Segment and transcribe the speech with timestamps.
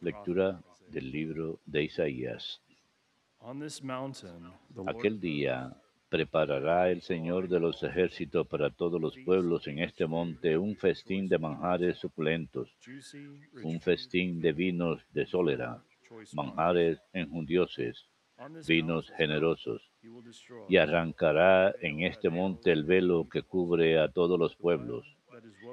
[0.00, 2.60] Lectura del libro de Isaías.
[3.40, 5.72] On this mountain, the Lord Aquel día
[6.08, 11.28] preparará el Señor de los ejércitos para todos los pueblos en este monte un festín
[11.28, 12.68] de manjares suculentos,
[13.62, 15.82] un festín de vinos de sólera,
[16.34, 18.08] manjares enjundiosos,
[18.66, 19.90] vinos generosos,
[20.68, 25.15] y arrancará en este monte el velo que cubre a todos los pueblos.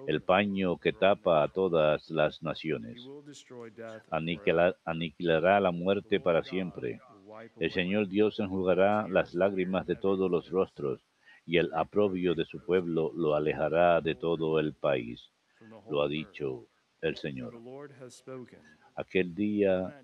[0.07, 3.07] El paño que tapa a todas las naciones.
[4.85, 6.99] aniquilará la muerte para siempre.
[7.59, 11.01] El Señor Dios enjugará las lágrimas de todos los rostros,
[11.45, 15.31] y el aprobio de su pueblo lo alejará de todo el país.
[15.89, 16.67] Lo ha dicho
[17.01, 17.53] el Señor.
[18.95, 20.01] Aquel día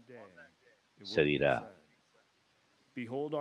[1.02, 1.74] se dirá,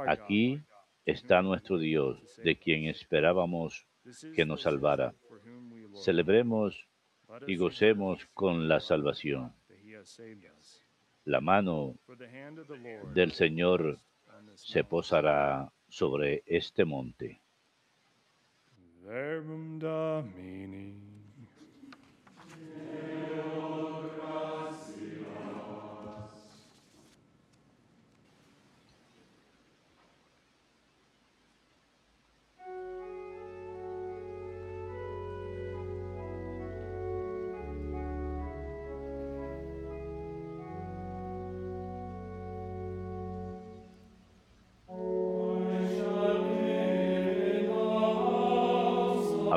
[0.06, 0.60] aquí
[1.04, 3.87] está nuestro Dios, de quien esperábamos
[4.34, 5.14] que nos salvara.
[5.94, 6.86] Celebremos
[7.46, 9.52] y gocemos con la salvación.
[11.24, 11.96] La mano
[13.14, 13.98] del Señor
[14.54, 17.40] se posará sobre este monte.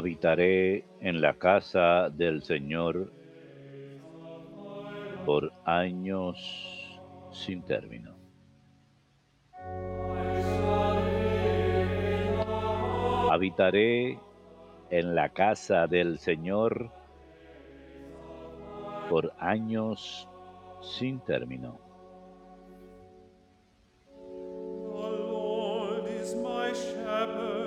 [0.01, 3.13] Habitaré en la casa del Señor
[5.27, 6.99] por años
[7.31, 8.15] sin término.
[13.29, 14.17] Habitaré
[14.89, 16.89] en la casa del Señor
[19.07, 20.27] por años
[20.81, 21.79] sin término.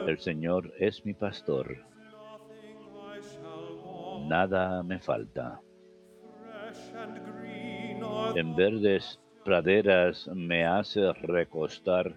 [0.08, 1.93] El Señor es mi pastor,
[4.26, 5.60] nada me falta.
[8.34, 12.16] En verdes praderas me hace recostar,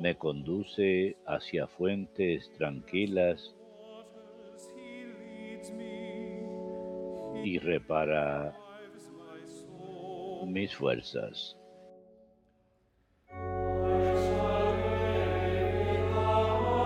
[0.00, 3.54] me conduce hacia fuentes tranquilas
[7.44, 8.56] y repara
[10.46, 11.56] mis fuerzas.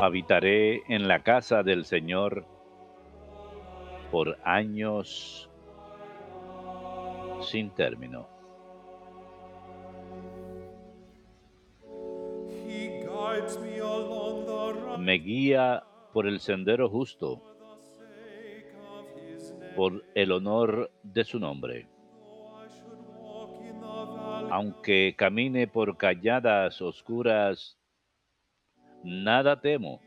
[0.01, 2.56] Habitaré en la casa del Señor
[4.11, 5.51] por años
[7.43, 8.29] sin término.
[14.99, 17.43] Me guía por el sendero justo,
[19.77, 21.87] por el honor de su nombre.
[24.51, 27.79] Aunque camine por calladas oscuras,
[29.03, 30.01] nada temo,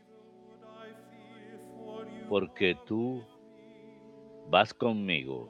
[2.28, 3.24] porque tú
[4.50, 5.48] vas conmigo.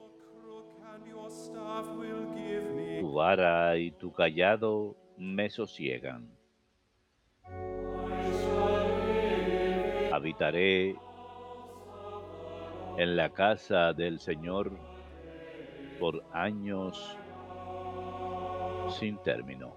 [3.00, 6.28] Tu vara y tu callado me sosiegan.
[10.12, 10.96] Habitaré
[12.98, 14.70] en la casa del Señor
[15.98, 17.18] por años
[18.98, 19.74] sin término.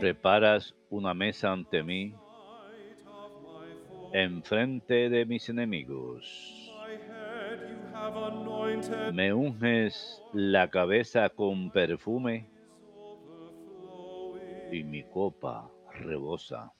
[0.00, 2.14] Preparas una mesa ante mí
[4.16, 6.72] enfrente de mis enemigos.
[9.12, 12.48] Me unges la cabeza con perfume
[14.72, 16.72] y mi copa rebosa.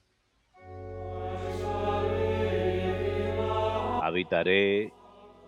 [4.02, 4.94] Habitaré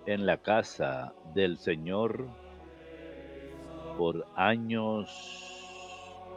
[0.05, 2.29] en la casa del Señor
[3.97, 5.09] por años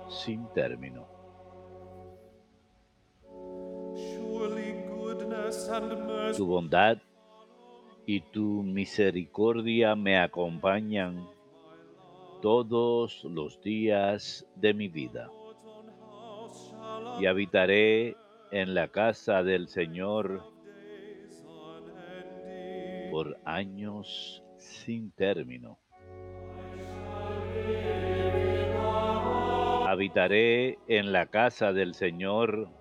[0.07, 1.20] sin término.
[6.35, 6.97] Tu bondad
[8.06, 11.29] y tu misericordia me acompañan
[12.41, 15.29] todos los días de mi vida.
[17.19, 18.18] Y habitaré
[18.51, 20.44] en la casa del Señor
[23.12, 25.77] por años sin término.
[29.88, 32.80] Habitaré en la casa del Señor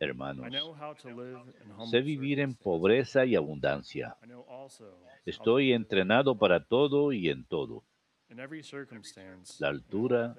[0.00, 0.52] Hermanos,
[1.90, 4.16] sé vivir en pobreza y abundancia.
[5.24, 7.84] Estoy entrenado para todo y en todo,
[9.58, 10.36] la altura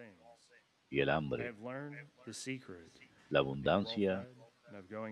[0.89, 2.89] y el hambre, have learned the secret
[3.29, 4.27] la abundancia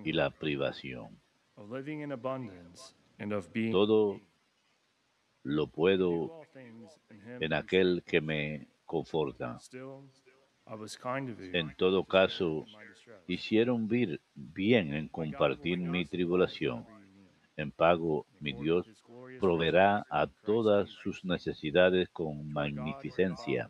[0.04, 1.20] y la privación.
[3.72, 4.20] Todo
[5.44, 6.42] lo do puedo
[7.40, 9.60] en aquel que me conforta.
[11.54, 12.66] En todo caso,
[13.28, 16.86] hicieron vir bien en compartir mi tribulación.
[17.58, 18.86] En pago, mi Dios
[19.40, 23.70] proveerá a todas sus necesidades con magnificencia,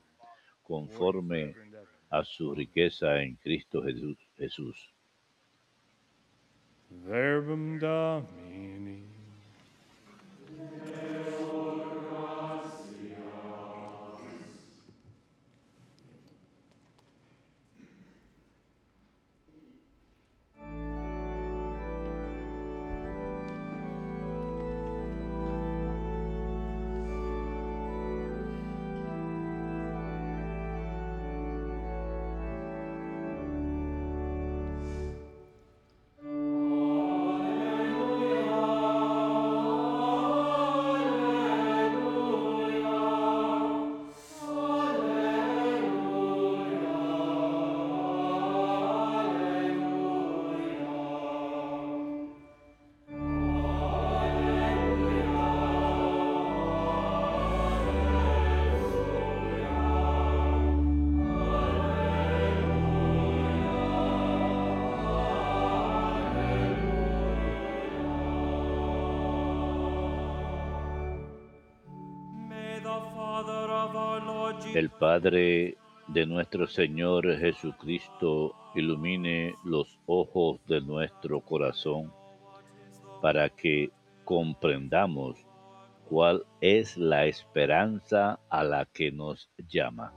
[0.64, 1.56] conforme
[2.10, 3.82] a su riqueza en Cristo
[4.38, 4.94] Jesús.
[74.78, 75.76] El Padre
[76.08, 82.14] de nuestro Señor Jesucristo ilumine los ojos de nuestro corazón
[83.20, 83.90] para que
[84.24, 85.44] comprendamos
[86.08, 90.14] cuál es la esperanza a la que nos llama.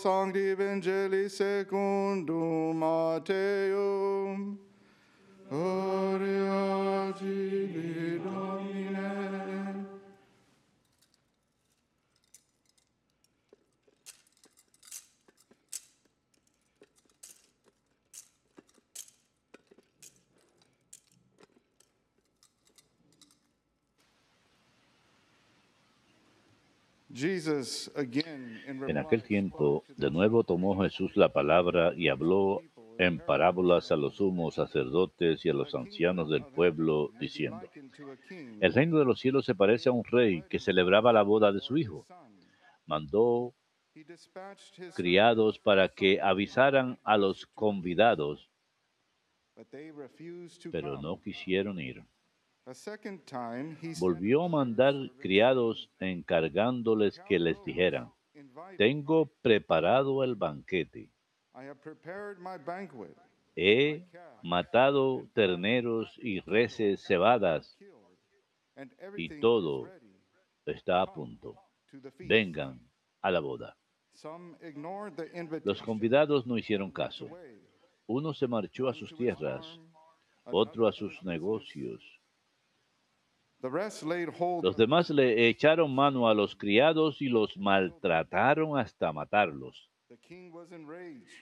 [0.00, 1.89] Sancti Evangelii secundum
[27.22, 32.62] En aquel tiempo, de nuevo tomó Jesús la palabra y habló
[32.98, 37.62] en parábolas a los sumos sacerdotes y a los ancianos del pueblo, diciendo,
[38.60, 41.60] El reino de los cielos se parece a un rey que celebraba la boda de
[41.60, 42.04] su hijo.
[42.86, 43.54] Mandó
[44.94, 48.50] criados para que avisaran a los convidados,
[50.70, 52.02] pero no quisieron ir.
[53.98, 58.12] Volvió a mandar criados encargándoles que les dijeran,
[58.76, 61.10] Tengo preparado el banquete,
[63.56, 64.04] he
[64.42, 67.76] matado terneros y reses cebadas,
[69.16, 69.88] y todo
[70.64, 71.56] está a punto.
[72.18, 72.80] Vengan
[73.20, 73.76] a la boda.
[75.64, 77.28] Los convidados no hicieron caso.
[78.06, 79.80] Uno se marchó a sus tierras,
[80.44, 82.19] otro a sus negocios.
[84.62, 89.90] Los demás le echaron mano a los criados y los maltrataron hasta matarlos.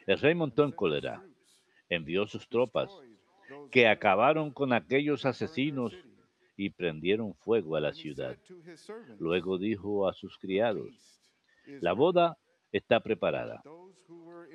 [0.07, 1.23] El rey montó en cólera,
[1.89, 2.91] envió sus tropas,
[3.71, 5.95] que acabaron con aquellos asesinos
[6.57, 8.37] y prendieron fuego a la ciudad.
[9.19, 11.21] Luego dijo a sus criados,
[11.81, 12.37] la boda
[12.73, 13.63] está preparada,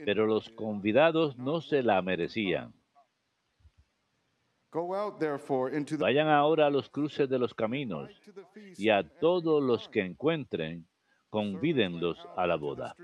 [0.06, 2.74] pero los convidados no se la merecían.
[6.00, 8.10] Vayan ahora a los cruces de los caminos
[8.78, 10.88] y a todos los que encuentren,
[11.30, 12.96] convídenlos a la boda.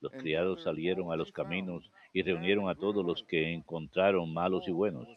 [0.00, 4.72] Los criados salieron a los caminos y reunieron a todos los que encontraron malos y
[4.72, 5.08] buenos.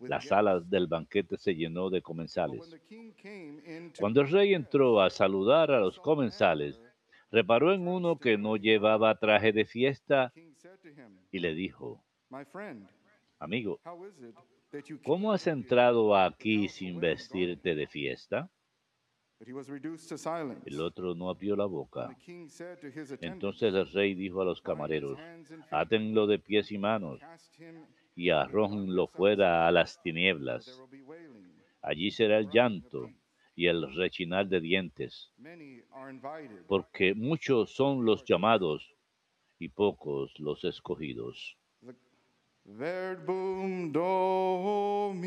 [0.00, 2.76] La sala del banquete se llenó de comensales.
[3.98, 6.80] Cuando el rey entró a saludar a los comensales,
[7.30, 10.32] reparó en uno que no llevaba traje de fiesta
[11.32, 12.04] y le dijo,
[13.38, 13.80] amigo,
[15.04, 18.36] ¿cómo has entrado aquí sin vestirte de fiesta?
[18.36, 18.56] garment?"
[19.38, 20.62] But he was reduced to silence.
[20.66, 22.16] El otro no abrió la boca.
[23.20, 25.18] Entonces el rey dijo a los "Bind his camareros,
[25.70, 27.20] átenlo de pies y manos
[28.14, 30.82] y arrójenlo fuera a las tinieblas.
[31.82, 33.10] Allí será el llanto
[33.54, 35.30] y el rechinar de dientes,
[36.66, 38.96] porque muchos son los llamados
[39.58, 41.58] y pocos los escogidos.
[42.68, 45.22] Verbum Domini.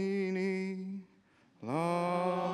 [1.64, 2.50] La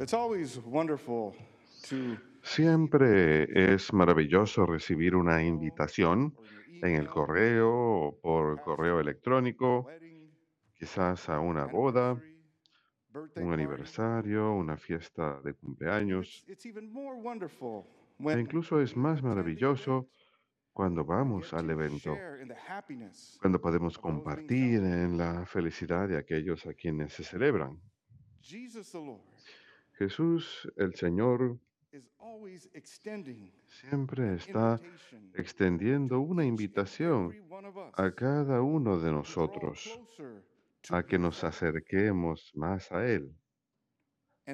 [0.00, 1.34] It's always wonderful
[1.82, 2.16] to
[2.48, 6.34] Siempre es maravilloso recibir una invitación
[6.82, 9.86] en el correo o por correo electrónico,
[10.74, 12.18] quizás a una boda,
[13.36, 16.44] un aniversario, una fiesta de cumpleaños.
[16.48, 17.84] It's, it's even more wonderful
[18.18, 20.08] E when incluso es más maravilloso
[20.72, 22.16] cuando vamos al to evento,
[23.40, 27.78] cuando podemos compartir en la felicidad de aquellos a quienes se celebran.
[29.98, 31.58] Jesús, el Señor,
[33.66, 34.78] siempre está
[35.34, 37.34] extendiendo una invitación
[37.94, 39.98] a cada uno de nosotros
[40.90, 43.34] a que nos acerquemos más a Él.
[44.46, 44.52] Y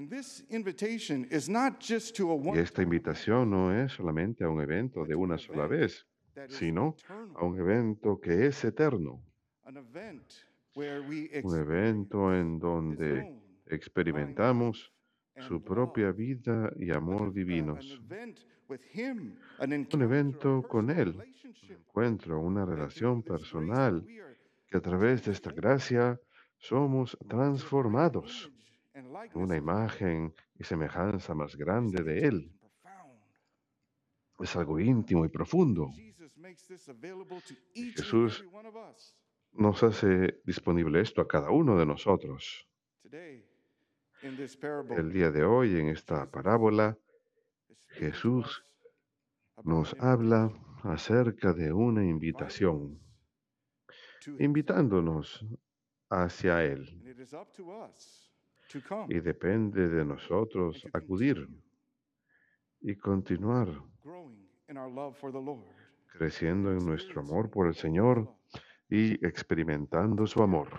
[2.58, 6.06] esta invitación no es solamente a un evento de una sola vez,
[6.48, 9.22] sino a un evento que es eterno,
[11.44, 14.93] un evento en donde experimentamos
[15.40, 18.00] su propia vida y amor divinos.
[19.92, 24.06] Un evento con Él, un encuentro, una relación personal,
[24.66, 26.20] que a través de esta gracia
[26.58, 28.50] somos transformados
[28.94, 32.52] en una imagen y semejanza más grande de Él.
[34.38, 35.90] Es algo íntimo y profundo.
[37.74, 38.44] Jesús.
[39.52, 42.66] Nos hace disponible esto a cada uno de nosotros.
[44.24, 46.96] El día de hoy, en esta parábola,
[47.90, 48.64] Jesús
[49.64, 50.50] nos habla
[50.82, 52.98] acerca de una invitación,
[54.38, 55.44] invitándonos
[56.08, 57.02] hacia Él.
[59.10, 61.46] Y depende de nosotros acudir
[62.80, 63.68] y continuar
[64.02, 65.66] growing in our love for the Lord.
[66.14, 68.34] creciendo en nuestro amor por el Señor
[68.88, 70.70] y experimentando su amor.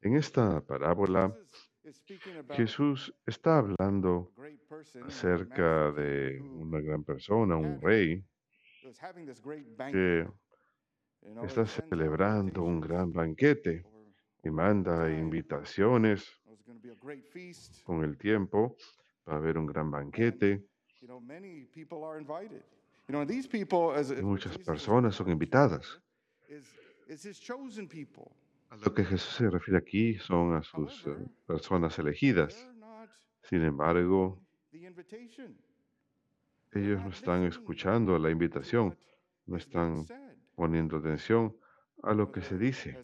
[0.00, 1.36] En esta parábola,
[2.50, 8.24] Jesús está hablando a a acerca de una gran persona, un rey,
[9.90, 10.26] que
[11.44, 13.84] está celebrando un gran banquete
[14.44, 18.76] y manda invitaciones a con el tiempo.
[19.24, 20.64] Para haber un gran banquete.
[23.08, 26.00] Y muchas personas son invitadas.
[28.70, 32.68] A lo que Jesús se refiere aquí son a sus However, personas elegidas.
[33.42, 34.42] Sin embargo,
[36.72, 38.96] ellos no están escuchando la invitación,
[39.46, 40.04] no están
[40.54, 41.56] poniendo atención
[42.02, 42.96] a lo que se dice.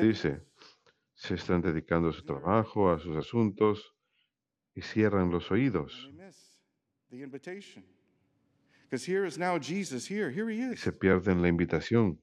[0.00, 0.46] Dice,
[1.14, 3.94] se están dedicando a su trabajo, a sus asuntos
[4.74, 6.10] y cierran los oídos
[9.06, 10.06] here is now Jesus.
[10.06, 10.80] Here, here he y is.
[10.80, 12.18] se pierden la invitación.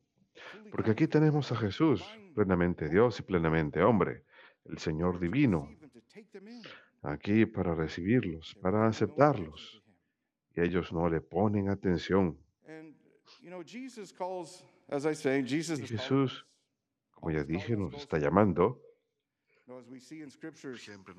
[0.71, 2.03] Porque aquí tenemos a Jesús,
[2.35, 4.23] plenamente Dios y plenamente hombre,
[4.65, 5.67] el Señor divino,
[7.01, 9.81] aquí para recibirlos, para aceptarlos.
[9.81, 12.35] attention Y ellos no le ponen atención.
[12.35, 12.77] to him.
[12.77, 12.95] And
[13.41, 16.45] you know, Jesus calls, as I say, Jesus Y Jesús,
[17.11, 18.79] como ya dije, nos está llamando,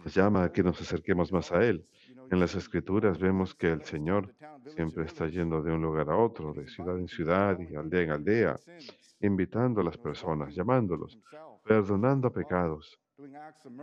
[0.05, 1.87] nos llama a que nos acerquemos más a Él.
[2.31, 4.35] En las escrituras vemos que el Señor
[4.75, 8.11] siempre está yendo de un lugar a otro, de ciudad en ciudad y aldea en
[8.11, 8.61] aldea,
[9.21, 11.19] invitando a las personas, llamándolos,
[11.65, 12.99] perdonando pecados,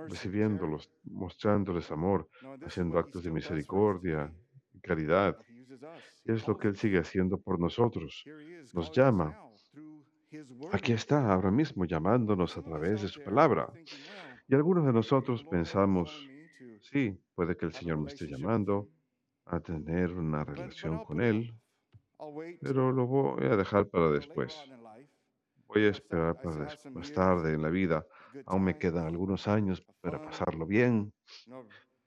[0.09, 2.27] recibiéndolos, mostrándoles amor,
[2.65, 4.33] haciendo actos de misericordia
[4.73, 5.37] y caridad.
[6.25, 8.25] Es lo que Él sigue haciendo por nosotros.
[8.73, 9.39] Nos llama.
[10.73, 13.71] Aquí está ahora mismo llamándonos a través de su palabra.
[14.49, 16.27] Y algunos de nosotros pensamos,
[16.81, 18.87] sí, puede que el Señor me esté llamando
[19.45, 21.53] a tener una relación con Él,
[22.61, 24.57] pero lo voy a dejar para después.
[25.67, 28.05] Voy a esperar para más tarde en la vida.
[28.45, 31.13] Aún me quedan algunos años para pasarlo bien,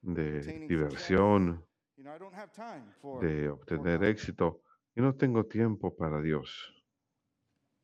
[0.01, 1.63] de diversión,
[3.21, 4.63] de obtener éxito,
[4.97, 6.75] y no tengo tiempo para Dios.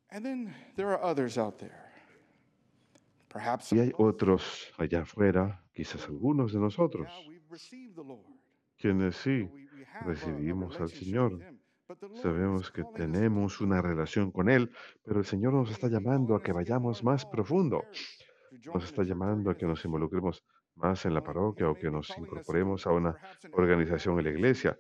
[0.09, 1.86] And then there are others out there.
[3.71, 7.09] Y hay otros allá afuera, quizás algunos de nosotros,
[8.76, 9.49] quienes sí
[9.95, 11.38] a recibimos al Señor.
[12.21, 14.73] Sabemos que tenemos una relación con Él,
[15.05, 17.85] pero el Señor nos está llamando a que vayamos más profundo.
[18.75, 22.87] Nos está llamando a que nos involucremos más en la parroquia o que nos incorporemos
[22.87, 23.16] a una
[23.52, 24.78] organización en la iglesia.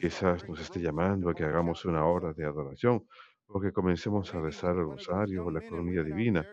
[0.00, 3.04] Quizás nos esté llamando a que hagamos una hora de adoración
[3.48, 6.46] o que comencemos a rezar el rosario o la coronilla divina.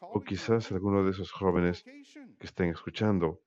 [0.00, 3.42] O quizás alguno de esos jóvenes que estén escuchando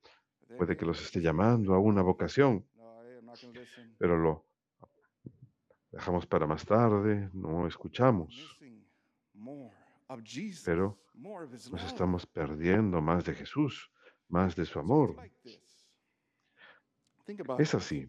[0.58, 3.94] puede que los esté "Listen, llamando a una vocación, no, hey, I'm not gonna listen."
[3.98, 4.44] pero lo
[5.90, 8.58] dejamos para más tarde, no escuchamos.
[10.64, 10.98] Pero
[11.70, 13.90] nos estamos perdiendo más de Jesús,
[14.28, 15.16] más de su amor.
[17.58, 18.08] Es así.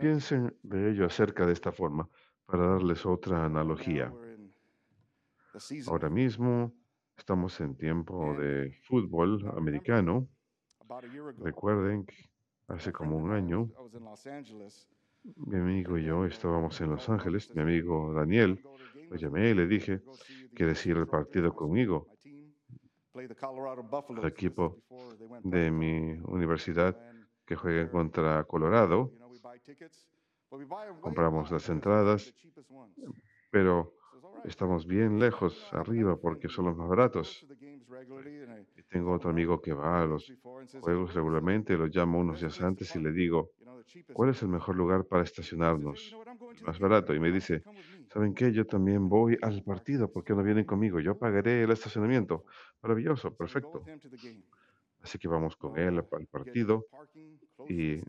[0.00, 2.08] Piensen de ello acerca de esta forma
[2.44, 4.12] para darles otra analogía.
[5.86, 6.72] Ahora mismo
[7.16, 10.28] estamos en tiempo de fútbol americano.
[11.38, 12.14] Recuerden que
[12.68, 13.68] hace como un año
[15.36, 17.50] mi amigo y yo uh, estábamos en Los Ángeles.
[17.54, 18.60] Mi "Hey, amigo Daniel
[19.10, 20.00] lo llamé y le dije,
[20.54, 22.06] ¿quieres ir al partido conmigo?
[23.40, 23.82] Colorado
[24.18, 24.76] is equipo
[25.42, 26.96] de mi universidad
[27.46, 32.32] que juega contra Colorado, 'em way compramos las entradas,
[33.50, 33.95] pero
[34.44, 37.46] Estamos bien lejos arriba porque son los más baratos.
[38.76, 41.86] Y tengo otro amigo que va a los before and says, "Hey, juegos regularmente, lo
[41.86, 43.50] llamo unos días antes y le digo,
[44.12, 46.18] ¿cuál place?" es el mejor lugar para He says, "Hey, estacionarnos?
[46.64, 47.14] más barato.
[47.14, 48.52] Y me dice, come with me?" ¿saben qué?
[48.52, 51.00] Yo también voy al partido, ¿por qué no vienen conmigo?
[51.00, 52.44] Yo pagaré el estacionamiento.
[52.82, 53.90] Maravilloso, perfecto.
[55.02, 56.86] Así que vamos con él al partido
[57.68, 58.00] y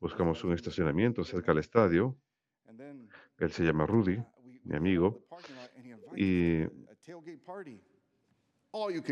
[0.00, 2.16] buscamos un estacionamiento cerca del estadio.
[3.38, 4.24] Él se llama Rudy,
[4.66, 5.24] mi amigo,
[6.16, 6.66] y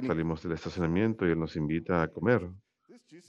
[0.07, 2.51] salimos del estacionamiento y él nos invita a comer.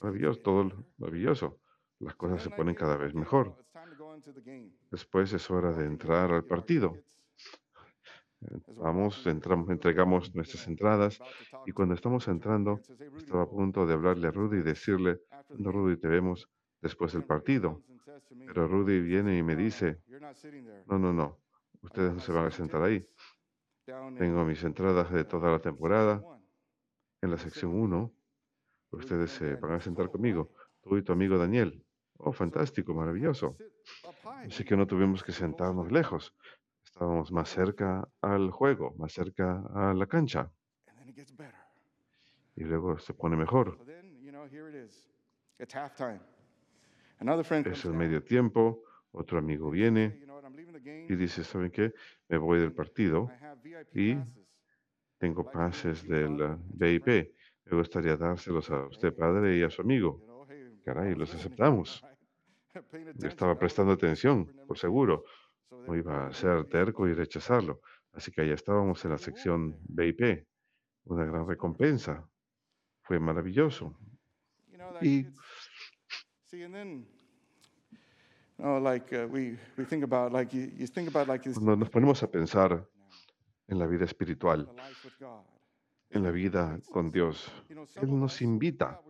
[0.02, 1.60] Maravilloso, todo maravilloso.
[2.00, 3.48] Las cosas se ponen cada vez "Okay, mejor.
[3.48, 6.98] well, it's time to go into the game." Después es hora de entrar al partido.
[8.76, 11.20] Vamos, entramos, entregamos nuestras entradas
[11.66, 14.58] y cuando estamos entrando, and says, "Hey, Rudy, estaba a punto de hablarle a Rudy
[14.58, 15.20] y decirle,
[15.58, 16.48] no, game." Rudy, te vemos
[16.82, 17.82] después del partido.
[18.46, 20.02] Pero Rudy viene y me "No, no, dice,
[20.88, 21.40] no, no, no,
[21.86, 23.08] ustedes no se van a sentar ahí.
[23.86, 26.22] Tengo mis entradas de toda la temporada
[27.22, 27.96] en la sección with me.
[27.98, 28.14] 1.
[28.92, 31.84] Rudy Ustedes se van a sentar "Oh, conmigo, right." tú y tu amigo Daniel.
[32.18, 33.58] Oh, fantástico, maravilloso.
[34.46, 36.34] Así que no tuvimos que sentarnos lejos.
[36.84, 40.50] Estábamos más cerca al juego, más cerca a la cancha.
[42.56, 43.78] Y luego se pone mejor.
[47.72, 50.25] Es el medio tiempo, otro amigo "Hey, viene
[51.08, 51.94] y dice, ¿saben qué?
[52.28, 53.30] Me voy del partido,
[53.94, 54.18] y
[55.18, 57.04] tengo pases del uh, VIP.
[57.04, 57.28] friend."
[57.66, 60.46] Me gustaría dárselos a usted, padre, y a su amigo.
[60.84, 62.04] Caray, los aceptamos.
[63.16, 65.26] Yo estaba prestando atención, por seguro.
[65.72, 67.82] No iba a ser terco y rechazarlo.
[68.14, 69.78] Así que allá estábamos en la sección.
[69.88, 70.46] VIP.
[71.06, 72.28] Una gran recompensa.
[73.02, 73.98] Fue maravilloso.
[75.02, 75.28] Y
[81.54, 82.88] cuando nos ponemos a pensar
[83.68, 84.70] en la vida espiritual,
[86.10, 87.12] en la vida con.
[87.12, 87.52] Dios,
[88.02, 89.02] Él nos invita.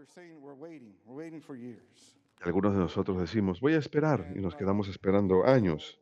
[2.41, 5.99] Algunos de nosotros decimos, voy a esperar, y nos uh, quedamos esperando años.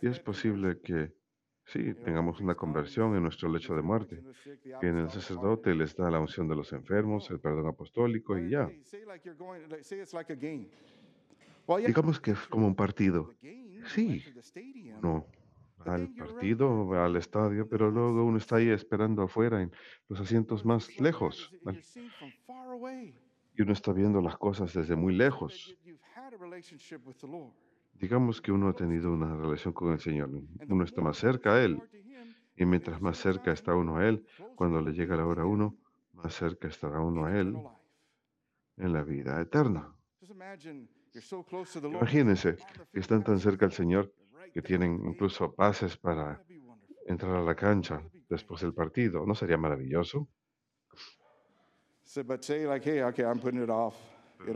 [0.00, 1.12] Y es posible que
[1.64, 4.22] sí, tengamos una conversión en nuestro lecho de muerte.
[4.44, 8.50] the Viene el sacerdote, les da la unción de los enfermos, el perdón apostólico y
[8.50, 8.70] ya.
[11.76, 13.34] Digamos que es como un partido.
[13.94, 14.24] Sí,
[15.86, 19.72] va al partido, al estadio, pero luego uno está ahí esperando afuera en
[20.08, 21.52] los asientos más lejos.
[23.54, 25.76] Y uno está viendo las cosas desde muy lejos.
[27.94, 30.30] Digamos que uno ha tenido una relación con el Señor.
[30.68, 31.82] Uno está más cerca a Él.
[32.56, 34.24] Y mientras más cerca está uno a Él,
[34.56, 35.76] cuando le llega la hora a uno,
[36.12, 37.56] más cerca estará uno a Él
[38.76, 39.92] en la vida eterna.
[41.84, 42.56] Imagínense
[42.92, 44.12] que están tan cerca al Señor
[44.52, 46.42] que tienen incluso pases para
[47.06, 49.24] entrar a la cancha después del partido.
[49.26, 50.28] ¿No sería maravilloso?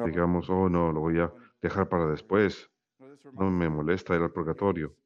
[0.06, 2.70] Digamos, oh no, lo voy a dejar para después.
[3.32, 4.96] No, me molesta ir al purgatorio.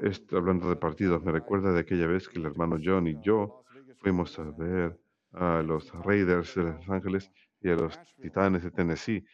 [0.00, 3.22] Esto, hablando de partidos, me recuerda de aquella vez que el hermano John y uh,
[3.22, 3.64] yo
[3.98, 4.98] fuimos a ver
[5.32, 9.24] a los Raiders de Los Ángeles y a los Titanes de Tennessee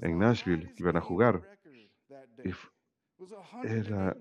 [0.00, 1.42] en Nashville iban a jugar.
[2.44, 2.52] Y
[3.64, 4.16] era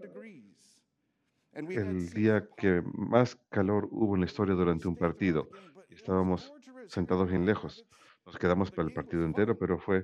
[1.53, 5.49] el día que más calor hubo en la historia durante un partido.
[5.89, 6.53] Estábamos
[6.87, 7.85] sentados bien lejos.
[8.25, 10.03] Nos quedamos para el partido entero, pero fue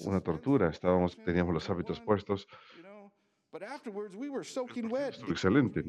[0.00, 0.68] una tortura.
[0.68, 2.46] Estábamos, teníamos los hábitos puestos.
[3.52, 5.84] Estuvo excelente.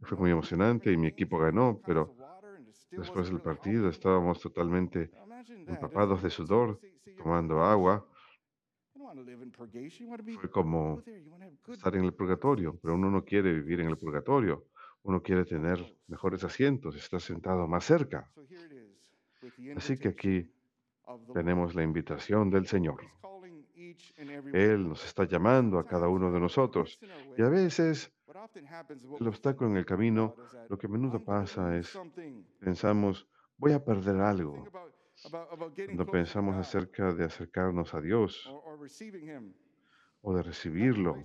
[0.00, 2.16] Fue muy emocionante y mi equipo ganó, pero
[2.90, 5.10] después del partido estábamos totalmente
[5.48, 6.80] empapados de sudor,
[7.16, 8.06] tomando agua.
[10.40, 11.02] Fue como
[11.68, 14.66] estar en el purgatorio, pero uno no quiere vivir en el purgatorio.
[15.02, 18.30] Uno quiere tener mejores asientos, estar sentado más cerca.
[19.76, 20.50] Así que aquí
[21.34, 23.00] tenemos la invitación del Señor.
[24.52, 26.98] Él nos está llamando a cada uno de nosotros.
[27.36, 28.12] Y a veces
[29.20, 30.36] el obstáculo en el camino,
[30.68, 31.98] lo que a menudo pasa es,
[32.60, 34.64] pensamos, voy a perder algo.
[35.30, 38.50] Cuando pensamos acerca de acercarnos a Dios
[40.20, 41.24] o de recibirlo,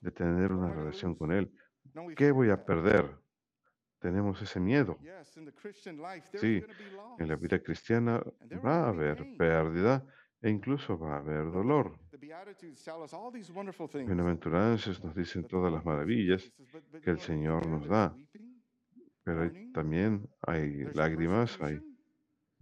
[0.00, 1.50] de tener una relación con Él,
[2.16, 3.10] ¿qué voy a perder?
[4.00, 4.98] Tenemos ese miedo.
[6.34, 6.62] Sí,
[7.18, 8.22] en la vida cristiana
[8.64, 10.04] va a haber pérdida
[10.42, 11.98] e incluso va a haber dolor.
[13.94, 16.52] Bienaventuranzas nos dicen todas las maravillas
[17.02, 18.14] que el Señor nos da,
[19.22, 21.80] pero también hay lágrimas, hay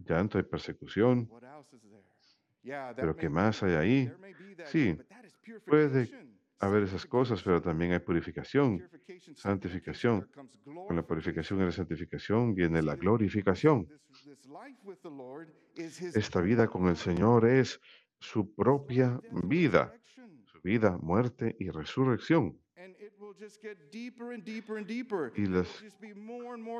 [0.03, 1.29] llanto, hay persecución.
[2.95, 4.11] Pero ¿qué más hay ahí?
[4.65, 4.97] Sí,
[5.65, 6.09] puede
[6.59, 8.89] haber esas cosas, pero también hay purificación,
[9.35, 10.29] santificación.
[10.63, 13.87] Con la purificación y la santificación viene la glorificación.
[15.75, 17.81] Esta vida con el Señor es
[18.19, 19.93] su propia vida,
[20.45, 22.57] su vida, muerte y resurrección.
[25.35, 25.83] Y las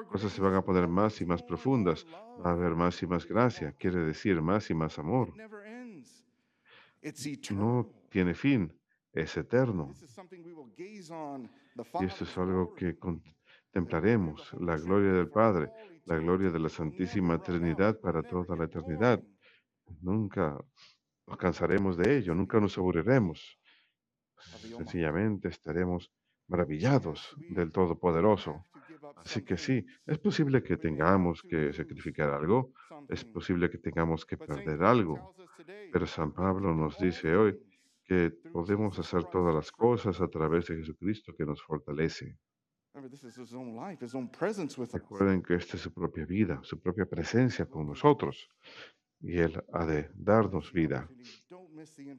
[0.10, 2.06] cosas se van a poner más y más profundas.
[2.46, 3.74] Va a haber más y más gracia.
[3.74, 5.34] Quiere decir más y más amor.
[7.52, 8.74] No tiene fin.
[9.14, 9.94] Es eterno.
[12.00, 14.54] Y esto es algo que contemplaremos.
[14.60, 15.72] La gloria del Padre,
[16.06, 19.22] la gloria de la Santísima Trinidad para toda la eternidad.
[20.02, 20.58] Nunca
[21.28, 23.60] nos cansaremos de ello, nunca nos aburriremos.
[24.78, 26.12] Sencillamente estaremos
[26.48, 28.66] maravillados del Todopoderoso.
[29.18, 32.74] Así que sí, es posible que tengamos que sacrificar algo,
[33.10, 35.36] es posible que tengamos que perder algo,
[35.92, 37.60] pero San Pablo nos dice hoy
[38.04, 42.38] que podemos hacer todas las cosas a través de Jesucristo que nos fortalece.
[44.94, 48.50] Recuerden que esta es su propia vida, su propia presencia con nosotros
[49.20, 51.10] y Él ha de darnos vida.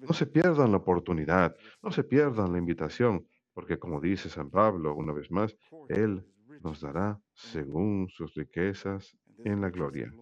[0.00, 4.94] No se pierdan la oportunidad, no se pierdan la invitación, porque como dice San Pablo
[4.94, 5.56] una vez más,
[5.88, 6.24] Él
[6.62, 10.12] nos dará según sus riquezas en la gloria.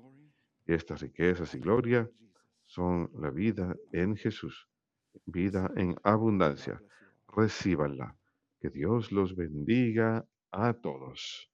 [0.67, 2.09] Y estas riquezas y gloria
[2.67, 4.69] son la vida en Jesús,
[5.27, 6.81] vida en abundancia.
[7.29, 8.17] Recíbanla.
[8.61, 11.52] Que Dios los bendiga a todos.